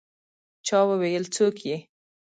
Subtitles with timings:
[0.67, 1.77] چا وویل: «څوک يې؟»